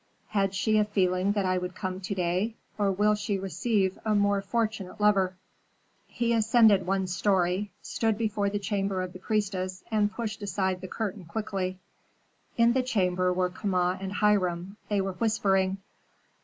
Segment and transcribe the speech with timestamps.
[0.29, 4.15] Had she a feeling that I would come to day, or will she receive a
[4.15, 5.35] more fortunate lover?"
[6.07, 10.87] He ascended one story, stood before the chamber of the priestess, and pushed aside the
[10.87, 11.77] curtain quickly.
[12.57, 15.77] In the chamber were Kama and Hiram; they were whispering.